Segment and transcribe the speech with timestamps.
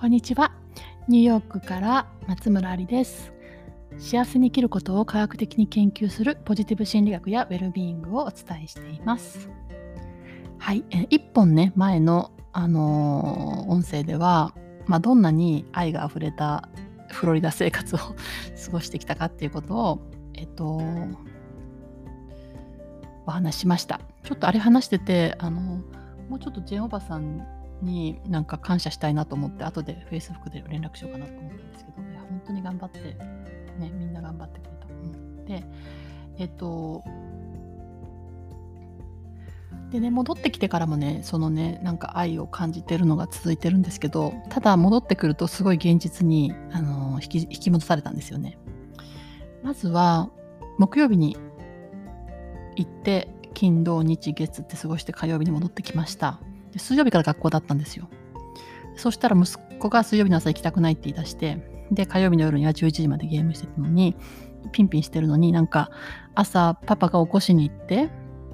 [0.00, 0.52] こんにちは。
[1.08, 3.32] ニューヨークから松村ありです。
[3.98, 9.50] 幸せに生きることを科学的に研究するポジティブ心理学やウェルビーイングをお伝えしています。
[10.56, 14.54] はい、え一本ね、前の、あのー音声では、
[14.86, 16.68] まあ、どんなに愛があふれた
[17.08, 18.14] フロリダ生活を 過
[18.70, 19.98] ごしてきたかっていうことを、
[20.34, 20.80] えっと、
[23.26, 24.00] お話ししました。
[24.22, 25.60] ちょっとあれ話してて、あの、
[26.28, 33.00] もうちょっとジェンおばさんになんか感謝したいなと思って、後で Facebook で連絡しようかなと思ったんですけど、いや本当に頑張って、
[33.78, 34.86] ね、みんな頑張ってくれた。
[34.86, 35.64] うんで、
[36.38, 37.02] えっと、
[39.90, 48.58] でね、戻ってきてからもね、そのね、なんか愛を感じてるのが続いてるんですけど、ただ戻ってくるとすごい現実に、あの引き引き戻されたんですよね。
[49.62, 50.30] まずは、
[50.76, 51.36] 木曜日に
[52.76, 56.38] 行って、金、土、日、月って過ごして火曜日に戻ってきました。
[56.72, 58.08] で水曜日から学校だったんですよ。
[58.96, 61.58] そしたら息子が水曜日の朝行きたくないって言い出して、
[61.90, 64.16] で、火曜日の夜には11時までゲームしてたのに、
[64.72, 65.90] ピンピンしてるのになんか
[66.34, 68.10] 朝パパが起こしに行って、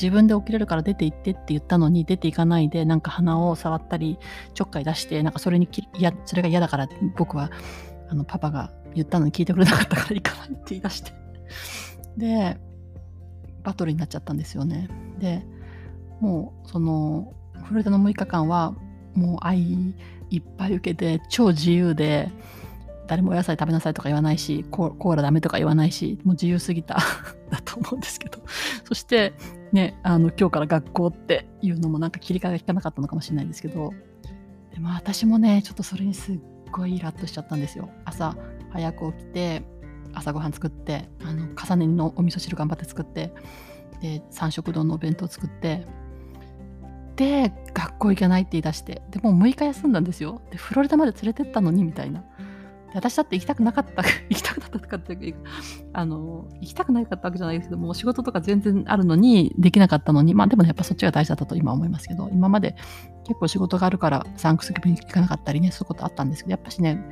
[0.00, 4.18] 自分で起きれるから出て行ってって言ったのに出て行かないでなんか鼻を触ったり
[4.54, 7.50] ちょっかい出してなんかそれにきやそれが嫌だから僕は
[8.08, 11.12] あのパパが言ったのに聞いてくれなかったから行かないって言い出して
[12.16, 12.58] で
[13.62, 15.42] バトルになっちゃったんですよねで
[16.20, 17.32] もうその
[17.66, 18.74] フロリダの6日間は
[19.14, 19.94] もう愛
[20.30, 22.30] いっぱい受けて超自由で
[23.06, 26.98] 誰もお野菜食べなさいとか言わないしコーラダメとか言わないしもう自由すぎた。
[27.48, 28.40] だと思うんですけど。
[28.84, 29.34] そして
[29.72, 33.92] ねあの今日から学校っていうのもなんか切り替えが効かなかったのかもしれないんですけど。
[34.72, 37.88] でも私もねちょっとそれにすっごいイラッとしちゃったんですよ。
[38.04, 38.36] 朝
[38.70, 39.62] 早く起きて
[40.12, 43.32] 朝ごはん作ってあの重ね煮のお味噌汁頑張って作って
[44.00, 45.86] で三色丼のお弁当作って
[47.16, 50.42] で学校行けないって言い出してでもう6日休んだんですよ。
[50.50, 52.22] でフロリダまで連れてったのにみたいな。
[52.94, 55.40] 私だって行きたくなかった 行きたくなかったっていうか
[55.92, 62.74] あの行きたくなかったわけじゃないですけどもう仕事とか全然あるのにできなかったのにまあでもねやっぱそっちが大事だったと今思いますけど今まで
[63.24, 67.04] 結構仕事があるからサンクスギビング行かなかったりねそういうことあったんですけどやっぱしね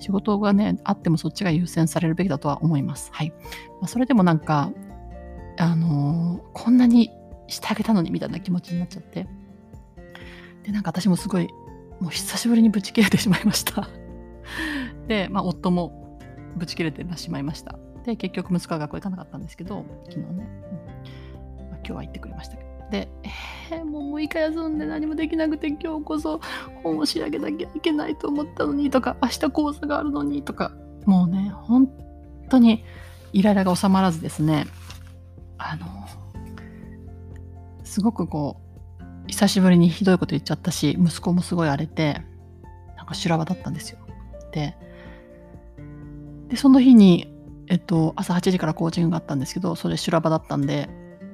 [0.00, 3.10] 仕事がねあってもそっちが優先されるべきだとは思います。
[3.12, 3.30] はい、
[3.80, 4.72] まあ、それでもなんか
[5.58, 7.10] あのこんなに
[7.46, 9.26] してあげたのにみたいな気持ちになっちゃって。
[10.68, 11.48] でなんか私もすごい
[11.98, 13.88] もう久しぶりにブチ切れてしまいました。
[15.08, 16.20] で、まあ、夫も
[16.56, 17.78] ブチ切れてしまいました。
[18.04, 21.70] で結局息子は学校行かなかったんですけど昨日ね、うん。
[21.70, 22.68] まあ、今日は行ってくれましたけど。
[22.90, 23.08] で、
[23.70, 26.38] えー、もう6日休んで何もできなくて今日こそ
[26.82, 30.72] 本を仕上げなきゃいけないと思ったのにとか明日講座があるのにとか。
[31.06, 31.90] もうね本
[32.50, 32.84] 当に
[33.32, 34.66] イライラが収まらずですね。
[35.56, 35.86] あの
[37.84, 38.67] すごくこう
[39.38, 42.22] 久しぶりにひどいこと言っちゃったし息子もすごい荒れて
[42.96, 44.00] なんか修羅場だったんですよ。
[44.50, 44.76] で
[46.48, 47.32] でその日に、
[47.68, 50.88] えっと、朝8時からコーチングがあったんですけどそれ修羅場だったんで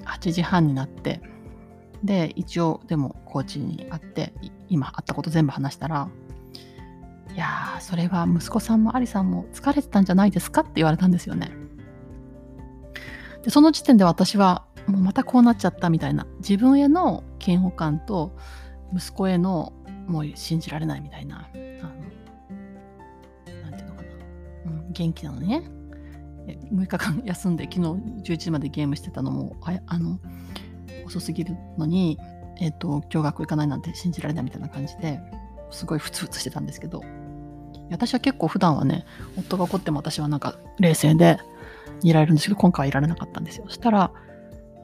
[0.05, 1.23] 8時半になって
[2.03, 4.35] で一応でもコーチに会って
[4.69, 6.11] 今会ったこと全部話したら
[7.35, 11.53] いやーそれは息子さんもアリさんも疲れてたんじゃないですかって言われたんですよね。
[13.45, 18.37] でその時点で私はもうまたこうなっちゃったみたいな自分への嫌悪感と
[18.95, 19.73] 息子への
[20.07, 21.63] もう信じられないみたいなあの
[23.63, 24.09] なんていうのかな、
[24.67, 25.65] うん、元気なのにね
[26.73, 27.81] 6日間 休んで昨日
[28.33, 30.19] 11時までゲームしてたのもああの
[31.07, 32.19] 遅すぎるのに、
[32.61, 35.21] えっと今日学校行かないなんて信じられないみたいな感じで
[35.71, 37.03] すごいふつふつしてたんですけど。
[37.91, 39.05] 私は結構普段はね
[39.37, 41.39] 夫が怒っても私はなんか冷静で
[42.03, 43.67] いられるんですけど今回はいられなかったんですよ。
[43.69, 44.11] そしたら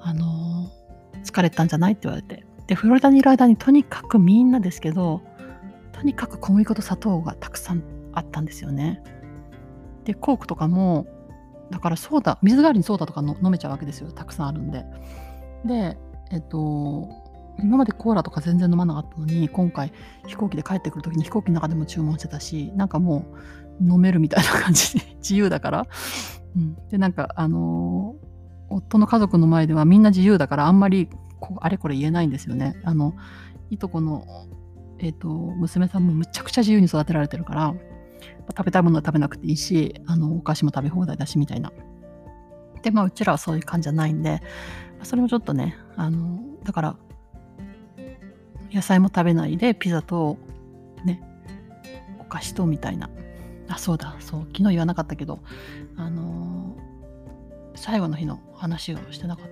[0.01, 0.81] あのー
[1.25, 2.45] 疲れたんじゃないって言われて。
[2.71, 5.23] でフロリダにいる間にとにかくみんなですけど
[5.91, 7.83] とにかく小麦粉と砂糖がたくさん
[8.13, 9.03] あったんですよね。
[10.05, 11.09] でコークとかも
[11.73, 14.13] だからソーダ水代わりにソーダとかの飲めちゃうわけですよ。
[14.13, 14.85] たくさんあるんで。
[15.65, 15.99] で
[16.31, 17.09] えっと
[17.59, 19.93] 今までコーラとか全然飲まなかったのに今回
[20.29, 23.27] 飛行機で帰ってくる時に飛行機の中でも注文してたしなんかも
[23.81, 25.87] う飲めるみたいな感じで 自由だから、
[26.55, 28.31] うん、でなんかあのー
[28.73, 31.11] 夫の家族の前ではみんな自由だからあんまり
[31.61, 32.77] あれこれ言えないんですよね。
[32.85, 33.15] あの
[33.71, 34.47] いとこの、
[34.99, 37.75] えっと娘さんもむちゃくちゃ自由に育てられてるから
[38.49, 41.73] 食べたいものは食べなくていいしあのお菓子も食べ放題だしみたいな。
[42.83, 44.43] でまあうちらはそういう感じじゃないんで
[45.03, 46.97] それもちょっとねあのだから
[48.73, 50.39] 野菜も食べないでピザと
[51.05, 51.23] ね
[52.19, 53.11] お菓子とみたいな。
[53.69, 55.39] あそうだそう昨日言わなかったけど
[55.97, 56.77] あの
[57.77, 59.50] 最後の日の話をしてなかっ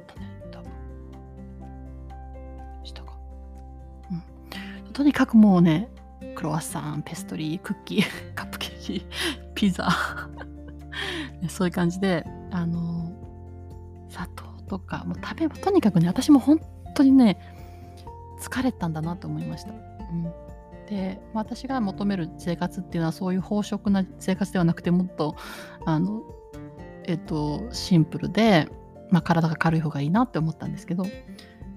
[4.99, 5.89] とにかくもうね
[6.35, 8.03] クロワッサンペストリークッキー
[8.35, 9.07] カップケーキ
[9.55, 9.89] ピザ
[11.49, 13.13] そういう感じであの
[14.09, 16.61] 砂糖とかもう食べとにかくね私も本
[16.97, 17.39] 当にね
[18.41, 19.71] 疲れたんだなと思いました。
[19.71, 20.33] うん
[20.89, 25.37] で私が求める生活っていうのはそういう飽食な生活ではなくてもっと
[25.85, 26.23] あの、
[27.05, 28.69] えっと、シンプルで、
[29.11, 31.05] まあ、体が軽い方がいいなって思ったんですけど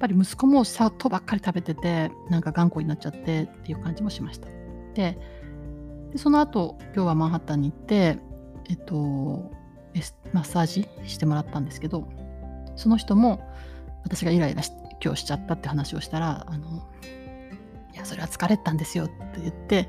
[0.02, 4.48] ぱり息子も砂糖ばっかり食べててなんか頑固になっちゃってっていう感じもしました。
[4.96, 5.18] で
[6.16, 8.18] その後今日はマンハッタンに行って
[8.70, 9.52] えっと
[10.34, 12.10] マッサージしてもらったんですけど
[12.76, 13.48] その人も
[14.04, 14.72] 私がイライラし
[15.04, 16.90] 今日しちゃったって話をしたらあの
[17.94, 19.88] いやそれは疲れたんですよって言って、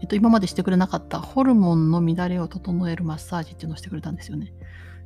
[0.00, 4.52] えっと、今までしてくれなかったホルモンの乱れを整えるマッサージっていうのをしてくれたんですよね。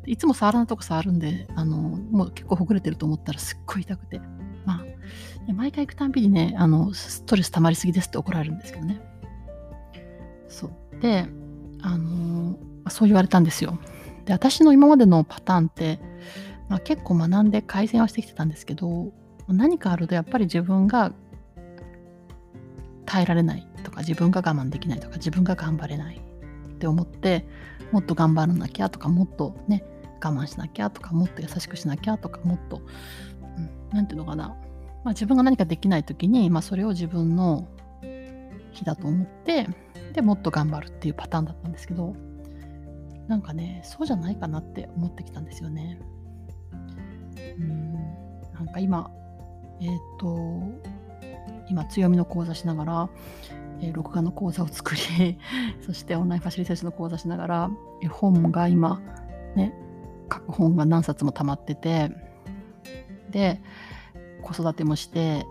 [0.06, 4.20] いつも触らないとこ触るんであのもう結構ほぐれてると思ったらすっごい痛くて
[5.52, 9.00] 毎回行くたんびにねあのストレス溜まりすぎですって怒られるんですけどね。
[10.48, 11.26] そうで
[11.82, 12.58] あの
[12.88, 13.78] そう言われたんですよ。
[14.24, 16.00] で私の今までのパターンって、
[16.68, 19.12] まあ、結構学んで改善はしてきてたんですけど
[19.48, 21.12] 何かあるとやっぱり自分が
[23.04, 27.46] 耐えられないとか自分が我慢できないとか自分が頑張れないって思って
[27.92, 29.84] もっと頑張らなきゃとかもっとね
[30.22, 32.82] 我慢しなきゃとかもっと優しくしなきゃとかもっと
[33.92, 34.56] 何、うん、て言うのかな、
[35.06, 37.68] まあ、自分が何かできない時に、まあ、それを自分の
[38.72, 39.68] 日だと思って
[40.12, 42.16] でもっと頑張るっていうパターンだったんですけど
[43.28, 46.00] なんかねそうじゃないかなって思ってきたんですよね。
[47.56, 47.92] うん
[48.52, 49.08] なんか今
[49.80, 50.60] えっ、ー、と
[51.70, 53.08] 今強みの講座しながら、
[53.80, 55.38] えー、録画の講座を作り
[55.86, 57.70] そしてオンラインファシリテーションの講座しながら
[58.02, 59.00] 絵本が今
[59.54, 59.72] ね
[60.32, 62.10] 書く本が何冊も溜まってて
[63.30, 63.62] で
[64.46, 65.46] 子育てもして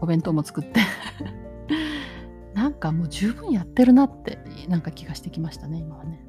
[0.00, 0.80] お弁当も作って。
[2.54, 4.38] なんかもう十分やってるなって
[4.68, 6.24] なんか気がしてきましたね今はね。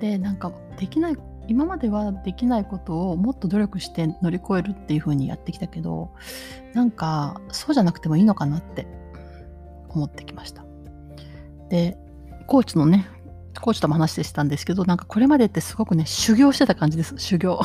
[0.00, 1.16] でなんかできない
[1.48, 6.12] 今まではできないことをもっと努力して乗り越えるっていう風にやってきたけど
[6.72, 8.86] なんかそうじゃなくてもいいのかなって
[9.88, 10.64] 思ってきました。
[11.68, 11.98] で
[12.46, 13.06] コーチのね
[13.60, 17.60] コーチとも話してたんですけどなんかこれまでってすごくね修行してた感じです修行。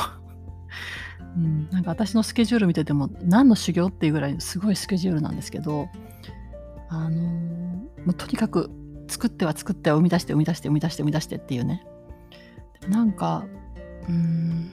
[1.36, 5.88] うん、なんか私のスケジュール見てても何の修行っていうぐらいすごいスケジュールなんですけど
[6.88, 8.70] あの、もうとにかく
[9.08, 11.86] 作っては作っては生み出して生み出して生み出して生み出してっていうね。
[12.88, 13.44] なんか
[14.08, 14.72] うん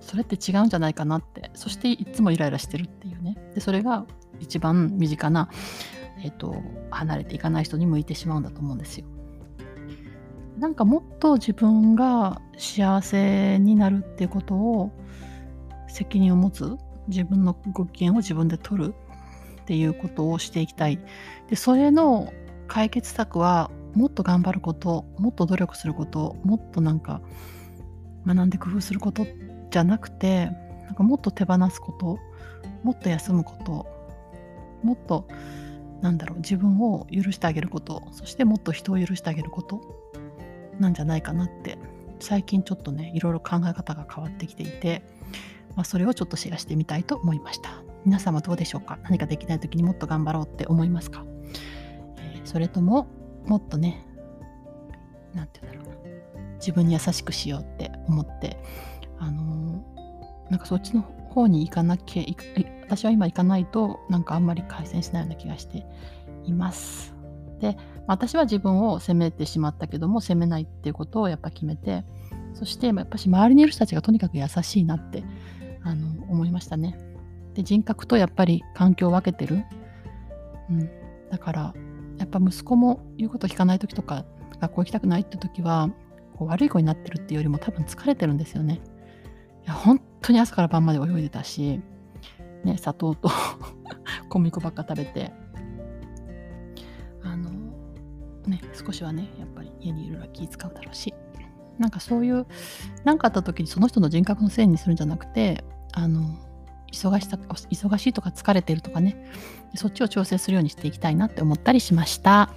[0.00, 1.50] それって違うんじゃないかなって。
[1.54, 3.38] そしていつもイライラしてるっていうね。
[3.54, 4.04] でそれが
[4.40, 5.48] 一番身近な、
[6.24, 6.56] えーと、
[6.90, 9.06] 離れていかない人に向いてしまうんだと思うんですよ。
[10.58, 14.90] なんかもっと自分が幸せになるっていうことを
[15.92, 16.76] 責任を持つ
[17.08, 18.94] 自分のご機嫌を自分で取る
[19.62, 20.98] っていうことをしていきたい。
[21.48, 22.32] でそれの
[22.68, 27.20] 解決策はもっと頑張ることもっと努力することもっとなんか
[28.26, 29.26] 学んで工夫すること
[29.70, 30.46] じゃなくて
[30.86, 32.18] なんかもっと手放すこと
[32.82, 33.86] もっと休むこと
[34.82, 35.28] もっと
[36.00, 39.80] なんだろう自分を許してあげることそしてもっと人を許してあげること
[40.80, 41.78] なんじゃないかなって
[42.18, 45.02] 最近ちょっとねいろいろ考え方が変わってきていて、
[45.76, 47.70] まあ、それをちょっとシェアしてみたいと思いました。
[48.04, 48.98] 皆様どうでしょうか？
[49.04, 51.24] 何かできない時にもっと頑張ろうって思いますか、
[52.18, 53.06] え、それとも
[53.46, 54.06] もっとね
[55.34, 56.56] 何て言うんだろうな。
[56.56, 58.56] 自分に優しくしようって思って
[59.18, 59.84] あの
[60.50, 62.24] なんかそっちの方に行かなきゃ
[62.82, 65.86] 私は今行かないとなんかあんまり改善しないような気がして
[66.44, 67.14] います。
[67.60, 67.76] で
[68.08, 72.04] 私は自分を責めてしまったけども責めないっていうことをやっぱ決めて
[72.54, 75.22] そしてやっぱし周りにいる人たちがとにかく優しいなって
[75.84, 76.98] あの思いましたね。
[77.54, 79.64] で人格とやっぱり環境を分けてる。
[80.70, 80.90] うん、
[81.30, 81.74] だから
[82.18, 84.24] やっぱ息子も言うこと聞かない時とか
[84.60, 85.90] 学校行きたくないって時は
[86.36, 88.80] こう悪い子になってるっていうよりも多分疲れてるんですよね。
[89.64, 91.80] いや本当に朝から晩まで泳いでたし、
[92.64, 93.30] ね、砂糖と
[94.28, 95.32] 小麦粉ばっか食べて
[97.22, 97.50] あの
[98.46, 101.14] ね少しはねやっぱり家にいるのは気使うだろうし
[101.78, 102.46] なんかそういう
[103.04, 106.38] 何かあった時にその人の人格のせいにするんじゃなくてあの
[106.92, 109.16] 忙しさ忙しいとか疲れてるとかね
[109.74, 112.50] そっちを調整するようにしていきたいなって思ったりしました。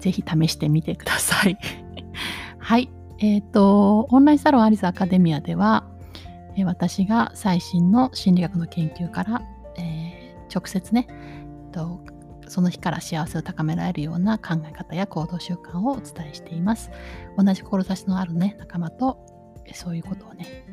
[0.00, 1.58] ぜひ試してみてください。
[2.58, 2.90] はい。
[3.18, 5.84] えっ、ー、と、オンラインサロンアリスアカデミアでは、
[6.64, 9.42] 私が最新の心理学の研究から、
[9.76, 12.00] えー、直接ね、えっと
[12.48, 16.90] その日から幸せを高められるような考え方や行動習慣をお伝えしています。
[17.36, 19.18] 同じ志のあるね、仲間と、
[19.74, 20.64] そういうことをね、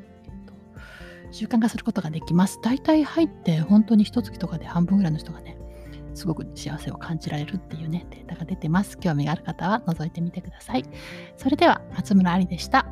[1.36, 2.60] 習慣化することができます。
[2.62, 5.58] 大体入って本当に一月とかで半分ぐらいの人がね、
[6.13, 8.98] すごく幸せを感じられるっていうね、データが出てます。
[8.98, 10.86] 興味がある方は覗いてみてください。
[11.36, 12.88] それでは、松村ありでした。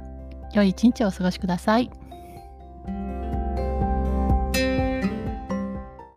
[0.54, 1.90] 良い一日をお過ごしください。